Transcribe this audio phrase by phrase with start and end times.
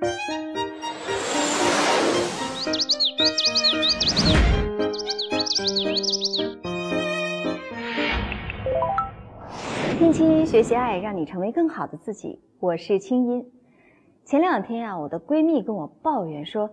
[0.00, 0.08] 听
[10.10, 12.40] 青音学习爱，让你成为更好的自己。
[12.60, 13.46] 我是青音。
[14.24, 16.70] 前两天呀，我的闺蜜跟我抱怨说：“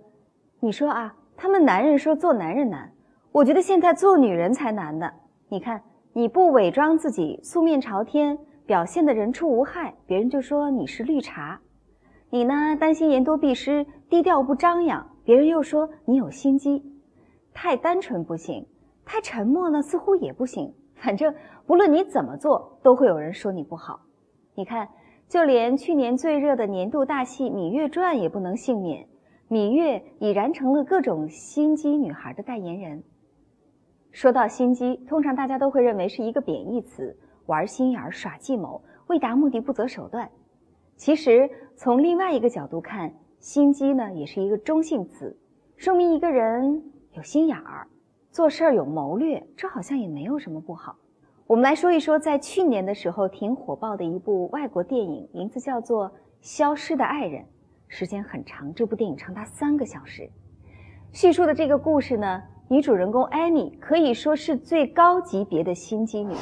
[0.62, 2.94] 你说啊，他们男人说做男人难，
[3.34, 5.12] 我觉得现在做女人才难呢。
[5.50, 5.84] 你看，
[6.14, 11.59] 你不伪装自己，素面朝天，表现的人畜无害，别人就说你是绿茶；
[12.30, 16.84] 你呢，担心言多必失，低调不张扬，别人又说你有心机。
[17.53, 18.67] 太单纯不行，
[19.05, 21.34] 太沉默呢，似乎也不行。”反正
[21.67, 24.02] 不论你怎么做，都会有人说你不好。
[24.55, 24.90] 你看，
[25.30, 29.08] 就连去年最热的年度大戏《芈月传》也不能幸免，
[29.48, 33.03] 芈月已然成了各种心机女孩的代言人。
[34.12, 40.30] 说到心机，通常大家都会认为是一个贬义词，玩心眼、耍计谋、为达目的不择手段。
[40.98, 45.38] 其实从另外一个角度看，心机呢也是一个中性词，
[45.78, 47.88] 说明一个人有心眼儿。
[48.31, 50.95] 做事儿有谋略，这好像也没有什么不好。
[51.45, 56.09] 我们来说一说，在去年的时候挺火爆的一部外国电影，名字叫做
[56.42, 57.42] 《消失的爱人》，
[57.88, 60.30] 时间很长，这部电影长达三个小时。
[61.11, 66.36] 叙述的这个故事呢，女主人公艾米可以说是最高级别的心机女。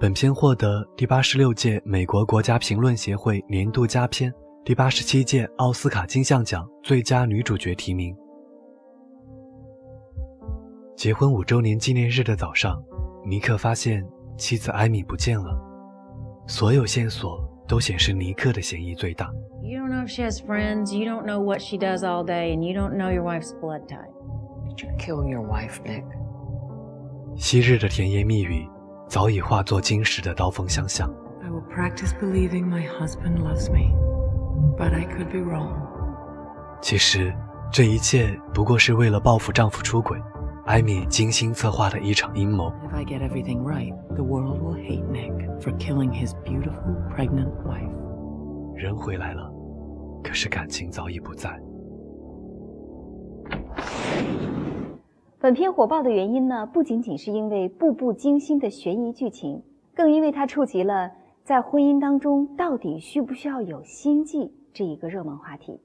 [0.00, 4.32] 本片获得第八十六届美国国家评论协会年度佳片、
[4.64, 8.16] 第八十七届奥斯卡金像奖最佳女主角提名。
[10.94, 12.80] 结婚五周年纪念日的早上，
[13.24, 15.58] 尼克发现妻子艾米不见了，
[16.46, 19.32] 所有线索都显示尼克的嫌疑最大。
[19.62, 20.96] You don't know if she has friends.
[20.96, 23.88] You don't know what she does all day, and you don't know your wife's blood
[23.88, 24.12] type.
[24.68, 26.04] Did you kill your wife, Nick?
[27.36, 28.64] 昔日的甜言蜜语。
[29.08, 31.08] 早已化作今时的刀锋相向。
[31.42, 33.94] I will practice believing my husband loves me,
[34.76, 35.72] but I could be wrong.
[36.82, 37.34] 其实，
[37.72, 40.20] 这一切不过是为了报复丈夫出轨，
[40.66, 42.70] 艾米精心策划的一场阴谋。
[42.86, 47.90] If I get everything right, the world will hate Nick for killing his beautiful pregnant wife.
[48.76, 49.50] 人回来了，
[50.22, 51.58] 可是感情早已不在。
[55.40, 59.62] 本片火爆的原因呢，不仅仅是因为步步惊心的悬疑剧情，
[59.94, 61.12] 更因为它触及了
[61.44, 65.78] 在婚姻当中到底需不需要有心计这一个热门话题。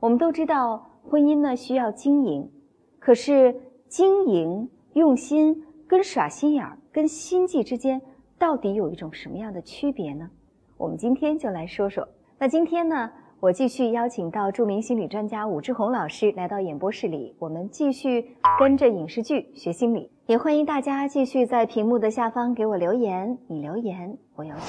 [0.00, 2.50] 我们都知道，婚姻呢需要经营，
[2.98, 3.54] 可是
[3.86, 8.02] 经营用心跟耍心眼儿、跟心计之间，
[8.40, 10.28] 到底有一种什么样的区别呢？
[10.76, 12.08] 我们今天就来说说。
[12.40, 13.08] 那今天呢？
[13.40, 20.10] 我继续邀请到著名心理专家武志红老师来到演播室里，我们继续跟着影视剧学心理。
[20.26, 24.64] 也欢迎大家继续在屏幕的下方给我留言，你留言我有奖。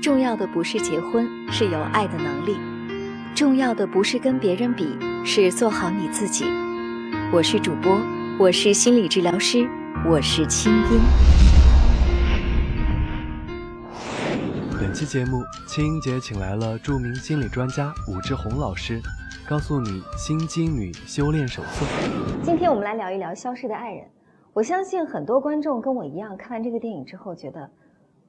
[0.00, 2.54] 重要的不是结婚，是有爱的能力；
[3.34, 4.86] 重要的不是跟别人比，
[5.22, 6.46] 是做好你自己。
[7.34, 8.00] 我是主播，
[8.38, 9.68] 我是心理治疗师，
[10.08, 11.39] 我是清音。
[15.00, 19.00] 期节目，青音姐请来了著名心理专家武志红老师，
[19.48, 21.86] 告诉你心机女修炼手册。
[22.42, 24.04] 今天我们来聊一聊《消失的爱人》。
[24.52, 27.66] 我相信很多观众跟我一样，看完这个电影之后觉得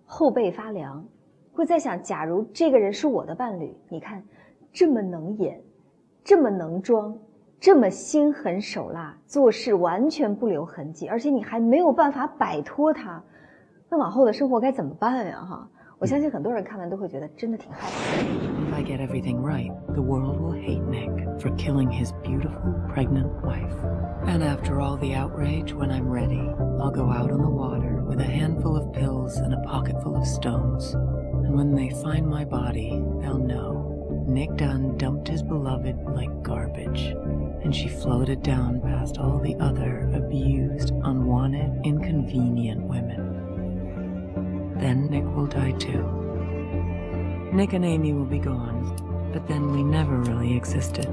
[0.06, 1.06] 后背发凉，
[1.52, 4.24] 会在想：假如这个人是我的伴侣，你看
[4.72, 5.62] 这么能演，
[6.24, 7.14] 这么能装，
[7.60, 13.22] 这么心狠手辣，做事完全不留痕迹，而且你还没有办法摆脱他，
[13.90, 15.38] 那往后的生活该怎么办呀？
[15.42, 15.68] 哈。
[16.01, 18.57] 我相信很多人看完都会觉得真的挺害怕。
[18.69, 21.11] If I get everything right, the world will hate Nick
[21.41, 23.75] for killing his beautiful pregnant wife.
[24.27, 26.43] And after all the outrage, when I'm ready,
[26.79, 30.17] I'll go out on the water with a handful of pills and a pocket full
[30.17, 30.93] of stones.
[30.93, 37.15] And when they find my body, they'll know Nick Dunn dumped his beloved like garbage.
[37.63, 43.30] And she floated down past all the other abused, unwanted, inconvenient women.
[44.76, 46.04] Then Nick will die too.
[47.54, 51.10] Nick and Amy will be gone, but then we never really existed.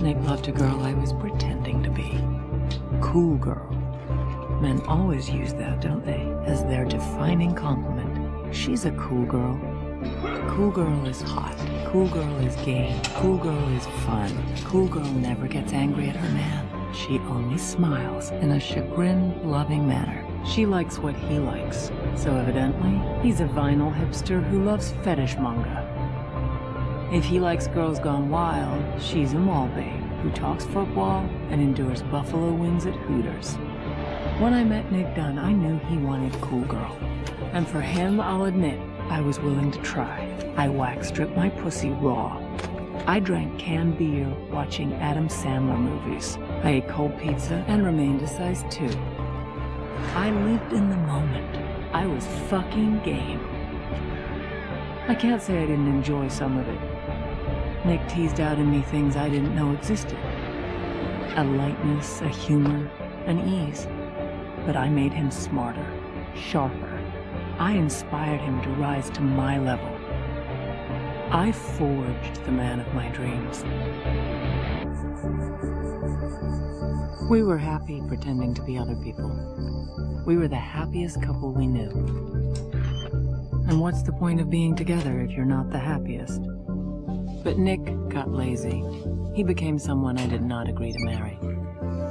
[0.00, 2.18] Nick loved a girl I was pretending to be.
[3.00, 3.68] Cool girl.
[4.60, 8.54] Men always use that, don't they, as their defining compliment.
[8.54, 9.58] She's a cool girl.
[10.48, 11.56] Cool girl is hot.
[11.86, 13.00] Cool girl is gay.
[13.16, 14.30] Cool girl is fun.
[14.64, 16.94] Cool girl never gets angry at her man.
[16.94, 20.19] She only smiles in a chagrin-loving manner.
[20.44, 25.86] She likes what he likes, so evidently, he's a vinyl hipster who loves fetish manga.
[27.12, 30.00] If he likes girls gone wild, she's a mall babe.
[30.22, 33.54] who talks football and endures buffalo wings at Hooters.
[34.38, 36.98] When I met Nick Dunn, I knew he wanted Cool Girl.
[37.52, 38.78] And for him, I'll admit,
[39.08, 40.28] I was willing to try.
[40.56, 42.38] I wax stripped my pussy raw.
[43.06, 46.38] I drank canned beer watching Adam Sandler movies.
[46.62, 48.88] I ate cold pizza and remained a size 2.
[50.14, 51.56] I lived in the moment.
[51.92, 53.40] I was fucking game.
[55.08, 57.86] I can't say I didn't enjoy some of it.
[57.86, 60.18] Nick teased out in me things I didn't know existed
[61.36, 62.90] a lightness, a humor,
[63.26, 63.86] an ease.
[64.66, 65.86] But I made him smarter,
[66.34, 67.00] sharper.
[67.58, 69.88] I inspired him to rise to my level.
[71.32, 73.64] I forged the man of my dreams.
[77.30, 79.30] We were happy pretending to be other people.
[80.26, 81.90] We were the happiest couple we knew.
[83.68, 86.42] And what's the point of being together if you're not the happiest?
[87.42, 88.84] But Nick got lazy.
[89.34, 91.38] He became someone I did not agree to marry.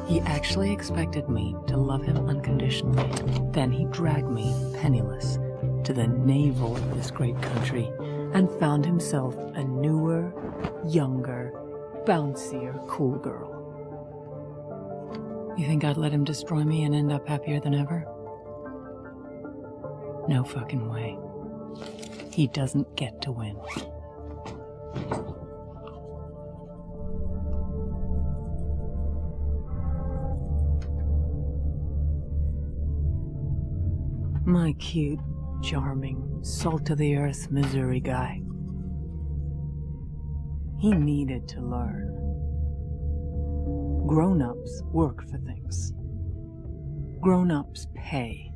[0.08, 3.12] He actually expected me to love him unconditionally.
[3.52, 5.38] Then he dragged me, penniless,
[5.84, 7.92] to the navel of this great country
[8.34, 10.34] and found himself a newer,
[10.88, 11.54] younger,
[12.06, 13.59] bouncier, cool girl.
[15.60, 18.06] You think I'd let him destroy me and end up happier than ever?
[20.30, 21.18] No fucking way.
[22.32, 23.58] He doesn't get to win.
[34.46, 35.20] My cute,
[35.62, 38.42] charming, salt of the earth Missouri guy.
[40.80, 42.29] He needed to learn.
[44.10, 45.94] Grown ups work for things.
[47.22, 48.52] Grown ups pay.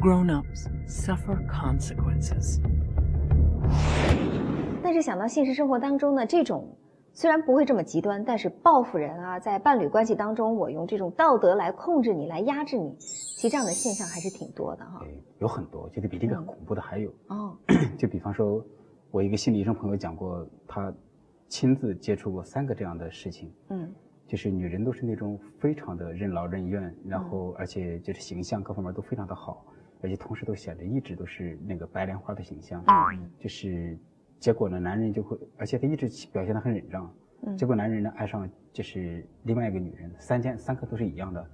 [0.00, 2.60] Grown ups suffer consequences.
[4.82, 6.76] 但是想到现实生活当中呢，这种
[7.12, 14.98] 虽然不会这么极端，但是报复人啊，在伴侣关系当中，我用这种道德来控制你，来压制你，其实这样的现象还是挺多的哈。
[14.98, 17.08] 对，有很多，我觉得比这个恐怖的还有。
[17.28, 17.56] 哦，
[17.96, 18.60] 就比方说，
[19.12, 20.92] 我一个心理医生朋友讲过，他
[21.48, 23.52] 亲自接触过三个这样的事情。
[23.70, 23.92] 嗯
[24.26, 29.64] 就是女人都是那种非常的任劳任怨，然后而且就是形象各方面都非常的好，
[30.02, 32.82] 而且同时都显得一直都是那个白莲花的形象。
[32.88, 33.96] 嗯就是
[34.40, 37.08] 结果呢，男人就会，而且他一直表现得很忍让。
[37.42, 41.50] 嗯结果男人呢爱上就是另外一个女人，三件三个都是一样的。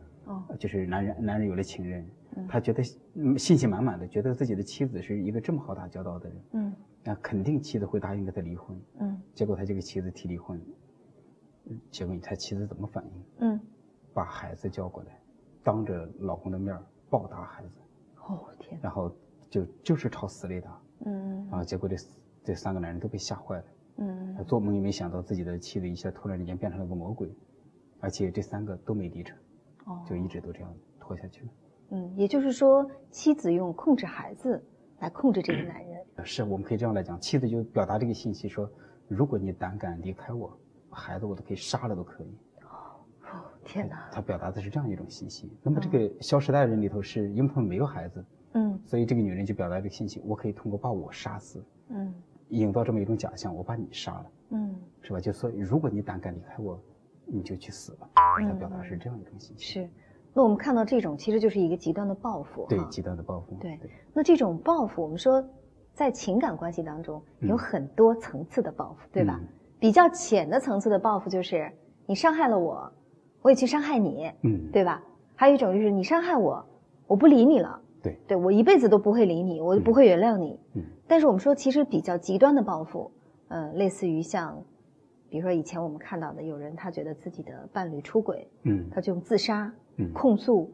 [0.59, 2.07] 就是男人男人有了情人，
[2.37, 2.83] 嗯他觉得
[3.15, 6.73] 嗯信心满满的，觉得自己的妻子是一个这么好打交道的人，嗯
[7.05, 8.81] 那肯定妻子会答应跟他离婚。
[9.01, 10.61] 嗯结果他就给妻子提离婚，
[11.65, 13.25] 嗯结果你猜妻子怎么反应？
[13.39, 13.61] 嗯，
[14.13, 15.19] 把孩子叫过来，
[15.63, 17.71] 当着老公的面儿暴打孩子，
[18.27, 19.11] 哦天哪，然后
[19.51, 21.65] 就就是朝死里打嗯啊！
[21.65, 21.97] 结果这
[22.45, 23.65] 这三个男人都被吓坏了，
[23.97, 27.35] 嗯他做梦也没想到自己的妻子一下突然之间变成了个魔鬼，
[28.01, 29.37] 而且这三个都没离成，
[29.87, 31.51] 哦，就一直都这样拖下去了。
[31.91, 34.65] 嗯，也就是说，妻子用控制孩子
[35.01, 35.92] 来控制这个 男人。
[36.25, 38.71] 是，我们可以这样来讲，妻子就表达这个信息说，
[39.09, 40.57] 如果你胆敢离开我，
[40.91, 42.27] 孩子我都可以杀了都可以。
[42.63, 42.69] 哦
[43.65, 45.51] 天哪，他表达的是这样一种信息。
[45.63, 52.13] 那么这个《消失的爱人》里头是因为他们没有孩子，嗯所以这个女人就表达这个信息：我可以通过把我杀死，嗯
[52.49, 55.21] 营造这么一种假象，我把你杀了，嗯，是吧？
[55.21, 56.79] 就说如果你胆敢离开我，
[57.25, 58.11] 你就去死吧。
[58.41, 59.65] 嗯他表达是这样一种信息。
[59.65, 59.89] 是。
[60.35, 62.67] 那我们看到这种，其实就是一个极端的报复。
[62.69, 63.57] 对极端的报复。
[63.61, 63.79] 对
[64.13, 65.43] 那这种报复，我们说，
[65.95, 69.39] 在情感关系当中有嗯很多层次的报复，对吧？
[69.41, 69.49] 嗯。
[69.79, 71.71] 比较浅的层次的报复就是
[72.07, 72.93] 你伤害了我，
[73.43, 75.03] 我也去伤害你，嗯，对吧？
[75.35, 76.65] 还有一种就是你伤害我，
[77.09, 78.17] 我不理你了，对。
[78.29, 80.59] 对我一辈子都不会理你，我不会原谅你。
[80.75, 80.83] 嗯。
[81.09, 83.11] 但是我们说，其实比较极端的报复，
[83.49, 84.63] 呃，类似于像，
[85.29, 88.89] 比如说以前我们看到的，有人他觉得自己的伴侣出轨，嗯。
[88.91, 90.13] 他就用自杀、嗯。
[90.13, 90.71] 控诉，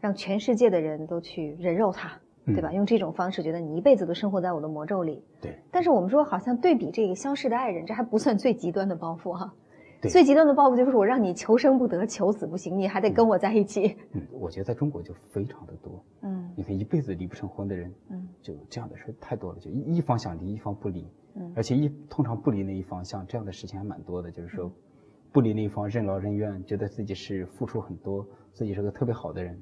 [0.00, 2.12] 让全世界的人都去人肉他，
[2.46, 2.68] 对吧？
[2.70, 5.22] 嗯用这种方式，觉得你一辈子都生活在我的魔咒里。
[5.40, 9.54] 对但是我们说，好像对比这个消失的爱人，这还不算最极端的报复哈、
[10.00, 13.96] 对最极端的报复就是我让你求生不得，求死不行，你还得跟我在一起。
[14.12, 16.04] 嗯，我觉得在中国就非常的多。
[16.22, 24.70] 嗯你看一辈子离不成婚的人，嗯就这样的事太多了，就一一方想离，一方不离，嗯而且一通常不离那一方，像这样的事情还蛮多的，就是说，
[25.32, 29.60] 不离那一方任劳任怨，觉得自己是付出很多，自己是个特别好的人，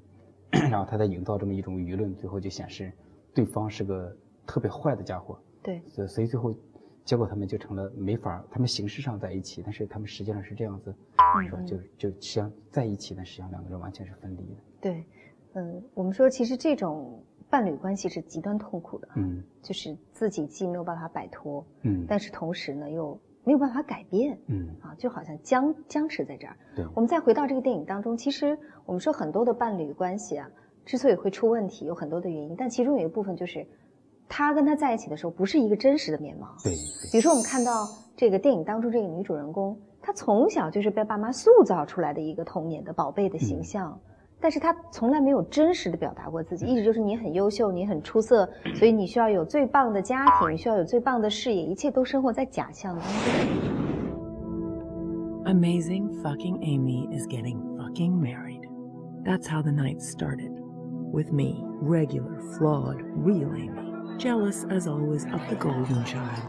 [0.71, 2.93] 然后他在营造这么一种舆论，最后就显示
[3.35, 4.15] 对方是个
[4.47, 6.55] 特别坏的家伙，对，所以所以最后，
[7.05, 10.95] 结果他们就成了没法，他们形式上在一起，但是他们实际上是这样子，
[11.45, 11.59] 是吧？
[11.61, 11.67] 嗯。
[11.67, 15.05] 就就实际上在一起，但实际上两个人完全是分离的，对，
[15.55, 19.43] 嗯，我们说其实这种伴侣关系是极端痛苦的，嗯。
[19.63, 26.57] 就是自己既没有办法摆脱，嗯，但是同时呢又没有办法改变，嗯，啊，就好像僵僵持在这儿。
[26.77, 28.57] 对，我们再回到这个电影当中，其实
[28.87, 30.49] 我们说很多的伴侣关系啊，
[30.85, 33.67] 之所以会出问题，有很多的原因，但其中有一部分就是，
[34.29, 36.55] 他跟他在一起的时候不是一个真实的面貌。
[36.63, 36.73] 对，
[37.11, 43.99] 比如说我们看到这个电影当中这个女主人公，她从小就是被爸妈塑造出来的一个童年的宝贝的形象。
[44.42, 53.14] 但是她从来没有真实的表达过自己，一直就是你很优秀，你很出色，所以你需要有最棒的家庭，需要有最棒的事业，一切都生活在假象当中。
[55.46, 58.68] Amazing fucking Amy is getting fucking married.
[59.24, 60.52] That's how the night started.
[61.12, 64.18] With me, regular, flawed, real Amy.
[64.18, 66.44] Jealous as always of the golden child.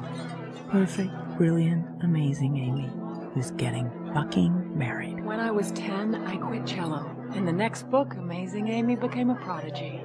[0.71, 2.90] Perfect, brilliant, amazing Amy,
[3.35, 5.25] who's getting fucking married.
[5.25, 7.07] When I was 10, I quit cello.
[7.36, 10.04] In the next book, Amazing Amy became a prodigy.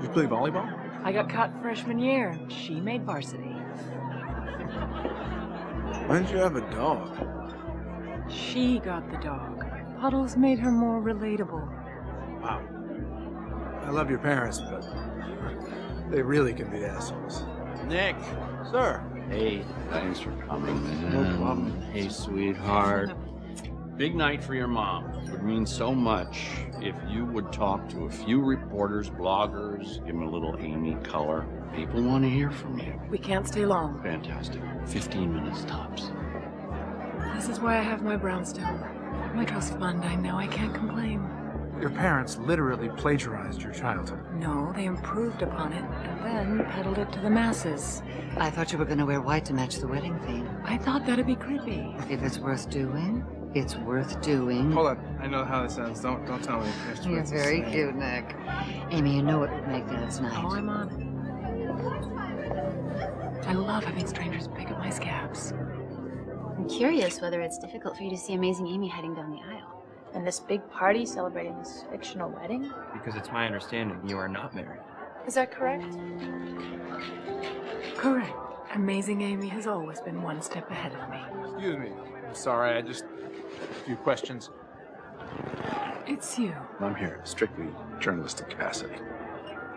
[0.00, 0.72] You play volleyball?
[1.02, 2.38] I got cut freshman year.
[2.48, 3.56] She made varsity.
[6.06, 7.10] Why didn't you have a dog?
[8.30, 9.64] She got the dog.
[10.00, 11.66] Puddles made her more relatable.
[12.40, 12.62] Wow.
[13.82, 14.86] I love your parents, but
[16.10, 17.44] they really can be assholes.
[17.88, 18.14] Nick.
[18.70, 19.02] Sir.
[19.28, 21.12] Hey, thanks for coming, man.
[21.12, 21.82] No problem.
[21.92, 23.10] Hey, sweetheart.
[23.96, 25.06] Big night for your mom.
[25.24, 26.50] It would mean so much
[26.82, 31.46] if you would talk to a few reporters, bloggers, give them a little Amy color.
[31.74, 33.00] People want to hear from you.
[33.08, 34.02] We can't stay long.
[34.02, 34.60] Fantastic.
[34.84, 36.10] 15 minutes tops.
[37.34, 38.80] This is why I have my brownstone.
[39.34, 41.26] My trust fund, I know I can't complain.
[41.80, 44.20] Your parents literally plagiarized your childhood.
[44.34, 48.02] No, they improved upon it and then peddled it to the masses.
[48.36, 50.48] I thought you were going to wear white to match the wedding theme.
[50.64, 51.94] I thought that'd be creepy.
[52.10, 53.24] If it's worth doing,
[53.56, 54.70] it's worth doing.
[54.72, 55.18] Hold on.
[55.20, 56.00] I know how this ends.
[56.00, 56.68] Don't don't tell me.
[56.90, 57.06] Afterwards.
[57.06, 58.36] You're very cute, Nick.
[58.90, 60.32] Amy, you know it would make Dad's night.
[60.36, 61.06] Oh, I'm on it.
[63.46, 65.52] I love having strangers pick up my scabs.
[66.56, 69.84] I'm curious whether it's difficult for you to see Amazing Amy heading down the aisle.
[70.14, 72.72] And this big party celebrating this fictional wedding?
[72.92, 74.80] Because it's my understanding you are not married.
[75.26, 75.84] Is that correct?
[77.96, 78.32] Correct.
[78.74, 81.20] Amazing Amy has always been one step ahead of me.
[81.52, 81.92] Excuse me.
[82.26, 82.76] I'm sorry.
[82.76, 83.04] I just
[83.62, 84.50] a few questions.
[86.06, 86.54] It's you.
[86.80, 87.66] I'm here strictly
[88.00, 88.96] journalistic capacity.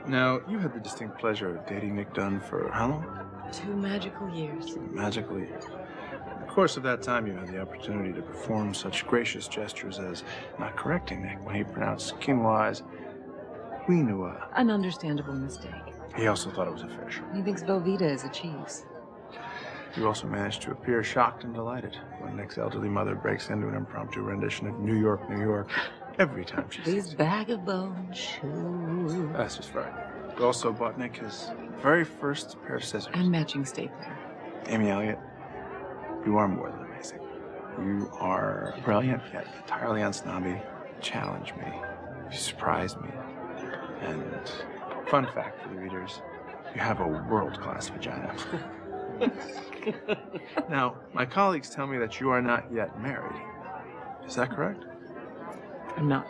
[0.08, 3.30] Now, you had the distinct pleasure of dating Nick Dunn for how long?
[3.52, 4.78] Two magical years.
[4.92, 5.44] Magically.
[5.44, 10.00] In the course of that time, you had the opportunity to perform such gracious gestures
[10.00, 10.24] as
[10.60, 12.84] not correcting Nick when he pronounced quinoa's
[13.86, 14.48] quinoa.
[14.56, 15.74] An understandable mistake.
[16.16, 17.22] He also thought it was a fish.
[17.36, 18.86] He thinks Velveeta is a cheese.
[19.98, 23.76] You also managed to appear shocked and delighted when Nick's elderly mother breaks into an
[23.76, 25.70] impromptu rendition of New York, New York
[26.20, 29.14] every time she These bag of bones shoes.
[29.34, 29.92] That's just right.
[30.38, 31.50] You also bought Nick his
[31.82, 33.12] very first pair of scissors.
[33.14, 34.16] And matching stapler.
[34.68, 35.20] Amy Elliott,
[36.26, 37.20] you are more than amazing.
[37.80, 40.62] You are brilliant yet entirely unsnobby.
[41.02, 41.74] Challenge me.
[42.32, 43.10] You surprise me.
[44.02, 44.52] And
[45.08, 46.22] fun fact for the readers,
[46.76, 48.36] you have a world-class vagina.
[50.69, 53.41] now, my colleagues tell me that you are not yet married.
[54.27, 54.85] Is that correct?
[55.97, 56.27] I'm not.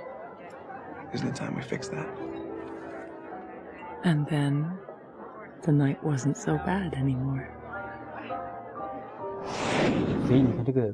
[1.12, 2.08] Isn't it time we fix that?
[4.02, 4.76] And then
[5.62, 7.46] the night wasn't so bad anymore.
[10.26, 10.92] 所以你看这个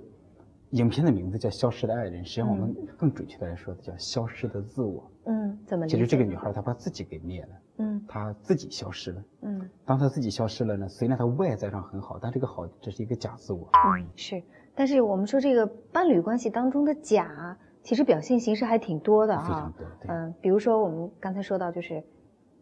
[0.70, 5.02] 影片的名字叫《消失的爱人》，实际上我们更准确的来说，叫《消失的自我》。
[5.30, 5.96] 嗯，怎么理解？
[5.96, 7.48] 其实这个女孩她把自己给灭了，
[7.78, 9.24] 嗯她自己消失了。
[9.42, 9.53] 嗯
[9.85, 13.69] 当他自己消失了呢，虽然他外在上很好，但这个好这是一个假自我。
[13.73, 14.41] 嗯是，
[14.73, 19.71] 但是我们说这个伴侣关系当中的假，其实表现形式还挺多的哈非常。
[19.73, 22.03] 多，对，嗯，比如说我们刚才说到，就是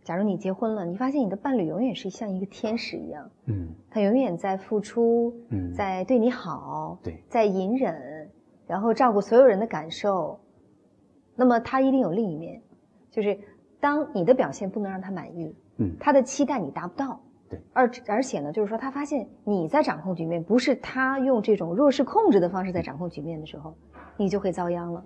[0.04, 8.30] 假如你结婚了，你发现你的伴侣永远是像一个天使一样，嗯他永远在付出，嗯，在对你好，对，在隐忍，
[8.68, 10.40] 然后照顾所有人的感受。
[11.36, 12.62] 那么他一定有另一面，
[13.10, 13.40] 就是
[13.80, 23.76] 当你的表现不能让他满意，嗯他的期待你达不到，对，而而且呢，就是说他发现你在掌控局面，不是他用这种弱势控制的方式在掌控局面的时候，
[24.18, 25.04] 你就会遭殃了。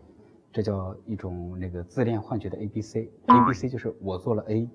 [0.52, 3.12] 这叫一种那个自恋幻觉的 A B C。
[3.28, 4.70] 嗯 A B C 就是我做了 A，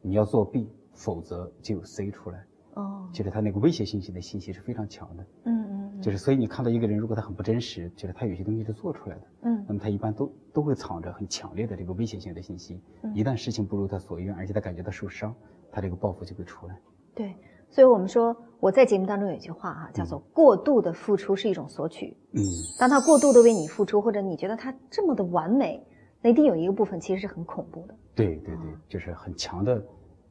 [0.00, 2.44] 你要做 B，否则就有 C 出来。
[2.74, 5.22] 哦，就是他那个威胁信息的信息是非常强的。
[5.44, 5.61] 嗯嗯，
[6.02, 12.80] 就是所以你看到一个人，如果他很不真实，就是他有些东西是做出来的，嗯那么他一般都都会藏着很强烈的这个威胁性的信息。
[13.02, 15.34] 嗯一旦事情不如他所愿，而且他感觉到受伤，
[15.70, 16.76] 他这个报复就会出来。
[17.14, 17.34] 对，
[17.70, 22.16] 所以我们说我在节目当中有一句话哈、叫做“过度的付出是一种索取”。
[22.32, 22.40] 嗯，
[22.78, 25.86] 当他过度的为你付出，或者你觉得他这么的完美，
[26.20, 27.94] 那一定有一个部分其实是很恐怖的。
[28.14, 29.82] 对对对，就是很强的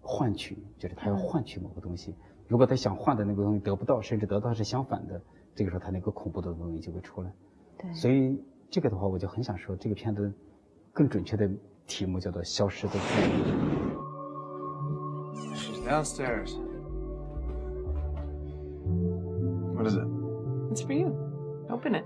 [0.01, 2.11] 换取，就是他要换取某个东西。
[2.11, 5.21] 比如果他想换的那个东西得不到，甚至得到是相反的，
[5.55, 7.31] 这个时候他那个恐怖的东西就会出来。
[7.77, 10.31] 对，所以这个的话，我就很想说，这个片子
[10.93, 11.49] 更准确的
[11.85, 12.93] 题目叫做《消失的。
[15.55, 16.55] She's downstairs.
[19.73, 20.07] What is it?
[20.71, 21.15] It's for you.
[21.69, 22.05] Open it.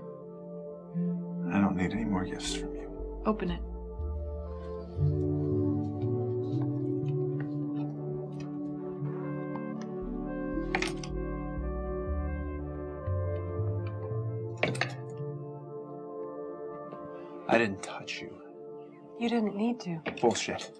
[1.52, 2.88] I don't need any more gifts from you.
[3.24, 3.60] Open it.
[19.26, 20.00] You didn't need to.
[20.20, 20.70] Bullshit.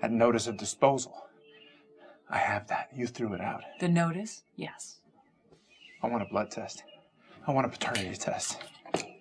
[0.00, 1.26] A notice of disposal.
[2.30, 2.88] I have that.
[2.96, 3.62] You threw it out.
[3.78, 4.42] The notice?
[4.56, 5.00] Yes.
[6.02, 6.82] I want a blood test.
[7.46, 8.56] I want a paternity test.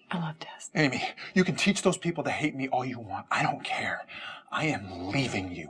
[0.09, 0.69] I love tests.
[0.75, 3.25] Amy, you can teach those people to hate me all you want.
[3.29, 4.03] I don't care.
[4.49, 5.67] I am leaving you.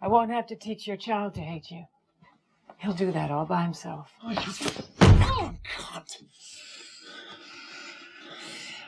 [0.00, 1.86] I won't have to teach your child to hate you.
[2.76, 4.12] He'll do that all by himself.
[4.22, 6.22] Oh, cunt.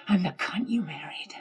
[0.07, 1.35] I'm the cunt you married.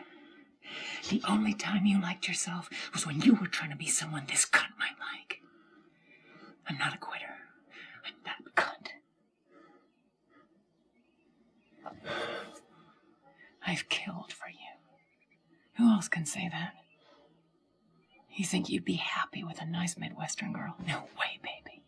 [1.10, 4.45] The only time you liked yourself was when you were trying to be someone this
[4.45, 5.41] cunt might like.
[6.67, 7.25] I'm not a quitter.
[8.05, 8.89] I'm that cunt.
[13.65, 14.57] I've killed for you.
[15.77, 16.74] Who else can say that?
[18.36, 20.75] You think you'd be happy with a nice Midwestern girl?
[20.88, 21.83] No way, baby.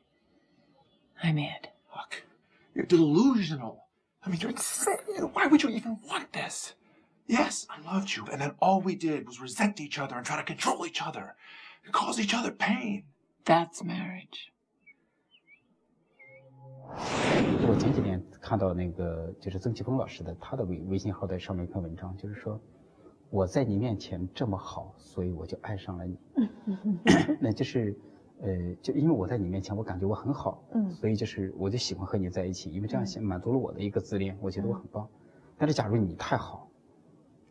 [1.23, 1.69] I'm it.
[1.95, 2.23] Look,
[2.75, 3.85] you're delusional.
[4.23, 4.97] I mean, you're insane.
[5.33, 6.73] Why would you even want this?
[7.27, 10.37] Yes, I loved you, and then all we did was resent each other and try
[10.37, 11.35] to control each other
[11.83, 13.03] and cause each other pain.
[13.45, 14.51] That's marriage.
[17.67, 22.61] 我前几天看到那个就是曾奇峰老师的他的微微信号在上面一篇文章，就是说
[23.31, 26.17] 我在你面前这么好，所以我就爱上了你。
[27.41, 27.97] 那就是
[28.41, 35.09] 呃，就因为我在你面前，我感觉我很好，嗯所以就是我就喜欢和你在一起，因为这样显满足了我的一个自恋，我觉得我很棒。
[35.57, 36.69] 但是假如你太好，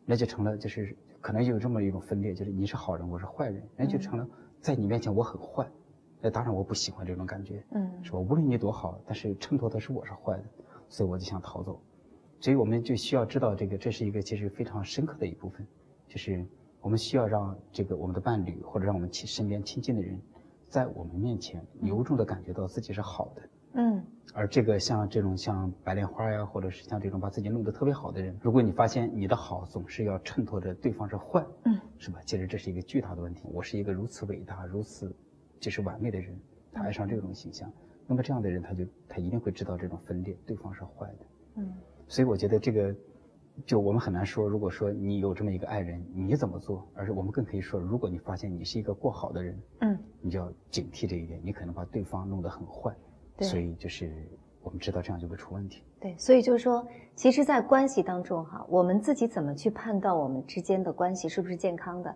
[0.04, 4.28] 那就成了就是可能有这么一种分裂，就是你是好人，我是坏人，那就成了
[4.60, 5.66] 在你面前我很坏。
[6.20, 8.18] 那当然我不喜欢这种感觉，嗯是吧？
[8.18, 10.44] 无论你多好，但是衬托的是我是坏的，
[10.88, 11.80] 所以我就想逃走。
[12.40, 15.66] 所以我们就需要知道这个，这是一个其实非常深刻的一部分，
[16.08, 16.44] 就是
[16.80, 20.20] 我们需要让这个我们的伴侣或者让我们亲身边亲近的人，
[20.68, 23.42] 在我们面前由衷的感觉到自己是好的。
[23.74, 32.18] 嗯而这个像这种像白莲花呀，或者是像这种把自己弄得特别好的人，如果你发现你的好总是要衬托着对方是坏，嗯，是吧？
[32.26, 33.44] 其实这是一个巨大的问题。
[33.52, 35.14] 我是一个如此伟大、如此
[35.60, 36.36] 就是完美的人，
[36.72, 37.70] 他爱上这种形象，
[38.08, 41.26] 那么这样的人他就他一定会知道这种分裂，对方是坏的。
[41.56, 41.72] 嗯
[42.08, 42.94] 所以我觉得这个，
[43.64, 46.84] 就我们很难说，如果说你有这么一个爱人，你怎么做？
[46.92, 52.92] 而是我们更可以说，如果你发现你是一个过好的人，嗯，你就要警惕这一点，你可能把对方弄得很坏。
[53.36, 54.10] 对所以就是
[54.62, 55.82] 我们知道这样就会出问题。
[56.00, 62.14] 对，所以就是说，其实，在关系当中哈，我们自己怎么去判断我们之间的关系是不是健康的，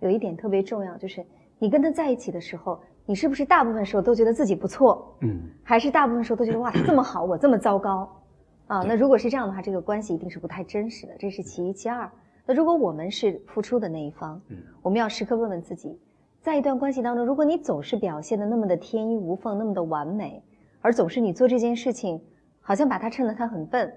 [0.00, 1.24] 有一点特别重要，就是
[1.58, 8.22] 你跟他在一起的时候，你是不是大部分时候都觉得自己不错，嗯，还是大部分时候都觉得哇，他这么好，我这么糟糕，
[8.66, 11.72] 啊，那如果是这样的话，这个关系一定是不太真实的，这是其一。
[11.72, 12.10] 其二，
[12.46, 15.98] 那如果我们是付出的那一方，嗯，我们要时刻问问自己，
[16.42, 20.42] 在一段关系当中，如果你总是表现的那么的天衣无缝，那么的完美，
[20.82, 22.20] 而总是你做这件事情，
[22.60, 23.92] 好像把他衬得他很笨，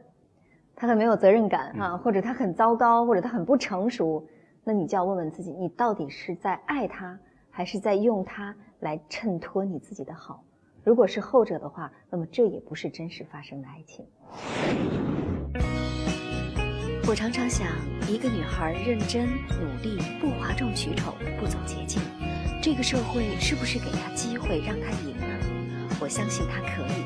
[0.75, 4.25] 他很没有责任感啊，或者他很糟糕，或者他很不成熟，
[4.63, 7.19] 那你就要问问自己，你到底是在爱他，
[7.49, 10.43] 还是在用他来衬托你自己的好？
[10.83, 14.05] 如果是后者的话，那么这也不是真实发生的爱情。
[17.07, 17.67] 我常常想，
[18.07, 21.99] 一个女孩认真努力，不哗众取宠，不走捷径，
[22.61, 25.24] 这个社会是不是给她机会让她赢呢？
[25.99, 27.05] 我相信她可以。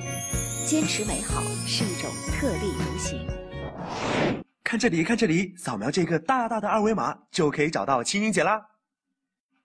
[0.66, 3.28] 坚持美好是一种特立独行。
[4.64, 8.64] 看这里，看这里，扫描这个大大的二维码就可以找到青音姐啦。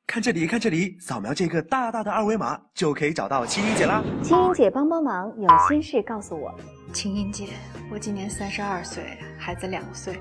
[0.07, 4.03] 看这里，看这里，扫描这个大大的二维码就可以找到青音姐啦。
[4.23, 6.55] 青音姐帮帮忙，有心事告诉我。
[6.93, 7.49] 青音姐，
[7.91, 9.03] 我今年三十二岁，
[9.39, 10.19] 孩子两岁，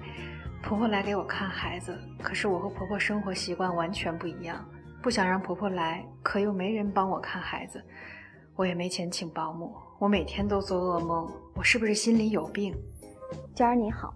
[0.62, 4.66] 婆婆来给我看孩子，可是我和婆婆生活习惯完全不一样，
[5.02, 7.84] 不想让婆婆来，可又没人帮我看孩子，
[8.56, 12.72] 我也没钱请保姆，我每天都做噩梦，我是不是心里有病？
[13.56, 14.14] 娟儿你好，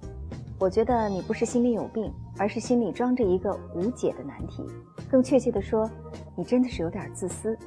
[0.59, 4.63] 我觉得你不是心里有病，而是心里装着一个无解的难题。
[5.09, 5.89] 更确切的说，
[6.35, 7.57] 你真的是有点自私。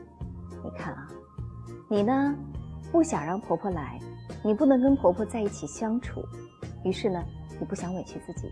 [0.62, 1.08] 你看啊，
[1.88, 2.36] 你呢
[2.92, 3.98] 不想让婆婆来，
[4.40, 6.22] 你不能跟婆婆在一起相处，
[6.84, 7.20] 于是呢
[7.58, 8.48] 你不想委屈自己。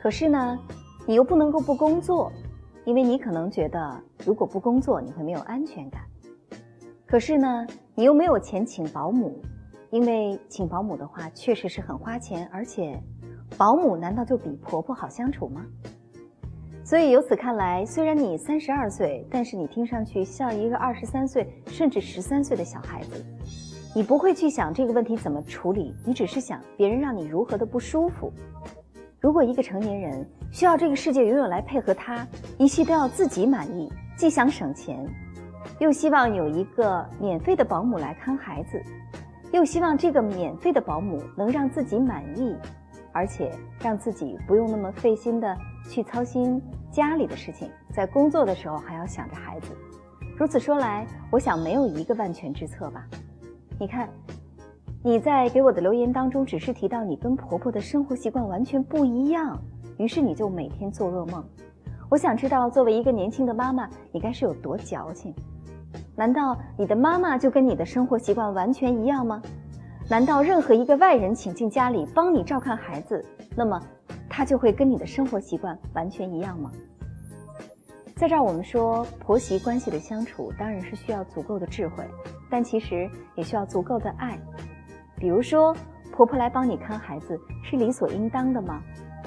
[0.00, 0.58] 可是呢，
[1.06, 2.32] 你又不能够不工作，
[2.86, 6.07] 因为你可能觉得如果不工作你会没有安全感。
[7.08, 9.40] 可是呢，你又没有钱请保姆，
[9.88, 13.02] 因为请保姆的话确实是很花钱，而且，
[13.56, 15.64] 保姆难道就比婆婆好相处吗？
[16.84, 23.24] 所以由此看来，虽然你三十二岁，但是你听上去像一个二十三岁甚至十三岁的小孩子。
[23.94, 28.30] 你不会去想这个问题怎么处理，你只是想别人让你如何的不舒服。
[29.18, 32.26] 如果一个成年人需要这个世界永远来配合他，
[32.58, 35.04] 一切都要自己满意，既想省钱，
[35.78, 38.82] 又希望有一个免费的保姆来看孩子，
[39.52, 42.56] 又希望这个免费的保姆能让自己满意，
[43.12, 45.56] 而且让自己不用那么费心的
[45.88, 46.60] 去操心
[46.90, 49.68] 家里的事情，在工作的时候还要想着孩子。
[50.36, 53.06] 如此说来，我想没有一个万全之策吧。
[53.78, 54.08] 你看，
[55.04, 59.56] 你在给我的留言当中只是提到你跟婆婆的生活习惯完全不一样，
[59.96, 61.44] 于是你就每天做噩梦。
[62.10, 65.32] 我想知道，作为一个年轻的妈妈，你该是有多矫情？
[66.16, 69.40] 难道你的妈妈就跟你的生活习惯完全一样吗？
[70.10, 73.24] 难道任何一个外人请进家里帮你照看孩子，
[73.56, 73.80] 那么
[74.28, 76.70] 他就会跟你的生活习惯完全一样吗？
[78.16, 82.04] 在这儿，我们说婆媳关系的相处，当然是需要足够的智慧，
[82.50, 84.36] 但其实也需要足够的爱。
[85.16, 85.76] 比如说，
[86.10, 88.82] 婆婆来帮你看孩子是理所应当的吗？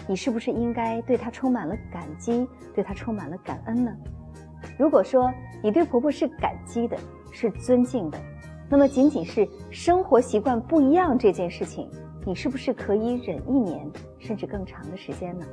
[0.07, 3.95] 你是不是应该对她充满了感激，对她充满了感恩呢？
[4.77, 5.31] 如果说
[5.63, 6.97] 你对婆婆是感激的，
[7.31, 8.17] 是尊敬的，
[8.69, 11.89] 那么仅仅是生活习惯不一样这件事情，
[12.25, 15.45] 你是不是可以忍一年甚至更长的时间呢？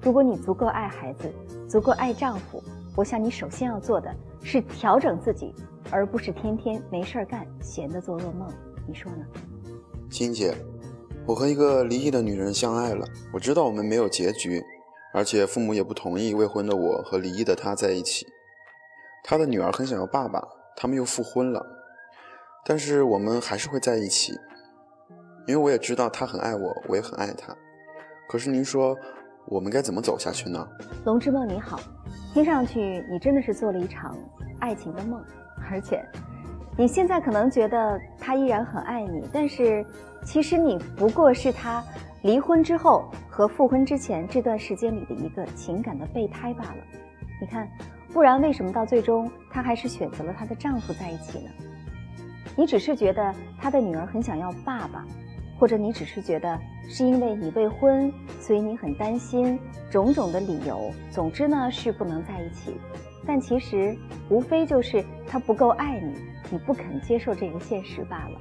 [0.00, 1.32] 如果你足够爱孩子，
[1.68, 2.62] 足够爱丈夫，
[2.94, 5.52] 我想你首先要做的是调整自己，
[5.90, 8.48] 而不是天天没事儿干，闲的做噩梦。
[8.86, 9.26] 你说呢？
[10.08, 10.54] 欣姐，
[11.26, 14.62] 我和一个离异的女人相爱了，我知道我们没有结局，
[15.12, 18.24] 而且父母也不同意未婚的我和离异的他在一起。
[19.26, 20.42] 他的女儿很想要爸爸，
[20.76, 21.66] 他们又复婚了，
[22.64, 24.32] 但是我们还是会在一起，
[25.46, 27.54] 因为我也知道他很爱我，我也很爱他。
[28.28, 28.96] 可是您说。
[29.48, 30.68] 我们该怎么走下去呢？
[31.04, 31.78] 龙之梦你好，
[32.34, 34.18] 听上去你真的是做了一场
[34.58, 35.24] 爱情的梦，
[35.70, 36.04] 而且
[36.76, 39.86] 你现在可能觉得他依然很爱你，但是
[40.24, 41.80] 其实你不过是他
[42.22, 46.82] 离婚之后和复婚之前这段时间里的一个情感的备胎罢了。
[47.40, 47.70] 你看，
[48.16, 51.50] 不然为什么到最终她还是选择了她的丈夫在一起呢？
[52.56, 55.04] 你只是觉得她的女儿很想要爸爸。
[55.58, 59.58] 或者你只是觉得是因为你未婚，所以你很担心
[59.90, 60.90] 种种的理由。
[61.10, 62.74] 总之呢，是不能在一起。
[63.26, 63.94] 但其实
[64.30, 66.14] 无非就是他不够爱你，
[66.50, 68.40] 你不肯接受这个现实罢了。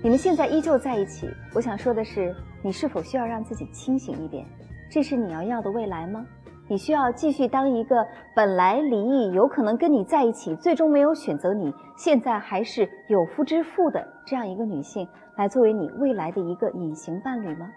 [0.00, 4.46] 你们现在依旧在一起，我想说的是，你是否需要让自己清醒一点？
[4.88, 6.24] 这是你要要的未来吗？
[6.68, 17.70] 你需要继续当一个本来离异，有可能跟你在一起，最终没有选择你，现在还是有夫之妇的这样一个女性，来作为你未来的一个隐形伴侣吗？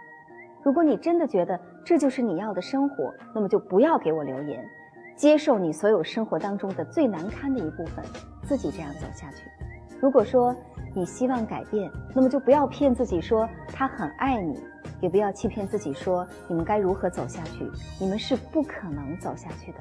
[0.63, 4.65] 如果你真的觉得这就是你要的生活，那么就不要给我留言，
[5.15, 8.03] 接受你所有生活当中的最难堪的一部分，
[8.43, 9.43] 自己这样走下去。
[10.01, 10.55] 如果说
[10.95, 14.59] 你希望改变，那么就不要骗自己说他很爱你。
[15.01, 19.79] 也不要欺骗自己，说你们该如何走下去，你们是不可能走下去的。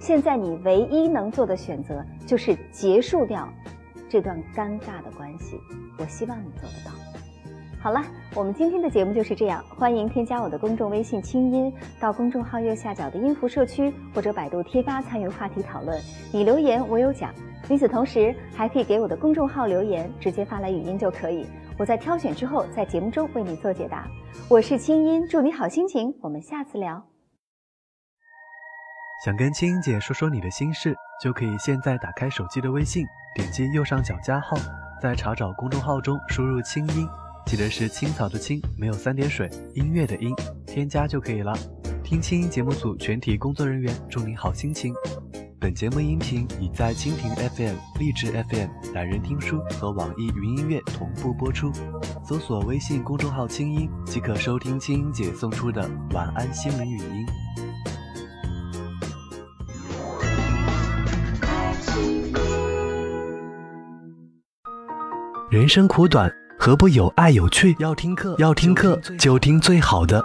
[0.00, 3.48] 现在你唯一能做的选择就是结束掉
[4.08, 5.58] 这段尴尬的关系。
[5.98, 6.92] 我希望你做得到。
[7.80, 9.64] 好了，我们今天的节目就是这样。
[9.68, 15.96] 欢迎添加我的公众微信“清音”，到公众号右下角的音符社区或者百度贴吧参与话题讨论。
[16.32, 17.32] 你留言我有奖。
[17.68, 21.46] 与此同时，还可以给我的公众号留言，直接发来语音就可以。
[21.78, 24.04] 我在挑选之后，在节目中为你做解答。
[24.48, 26.12] 我是清音，祝你好心情。
[26.20, 27.00] 我们下次聊。
[29.24, 34.56] 想跟青音姐说说你的心事，就可以现在打开手机的微信，点击右上角加号，
[35.00, 37.08] 在查找公众号中输入“清音”，
[37.46, 40.34] 记得是青草的青，没有三点水，音乐的音，
[40.66, 41.54] 添加就可以了。
[42.02, 44.92] 听清音节目组全体工作人员祝你好心情。
[45.60, 51.72] 本节目音频已在蜻蜓 FM、荔枝 FM、懒人听书和网易云音乐同步播出。
[52.24, 57.26] 搜索微信公众号“清音”即可收听清音姐送出的晚安心灵语音。
[65.50, 67.74] 人生苦短，何不有爱有趣？
[67.80, 70.24] 要听课，要听课就听最好的。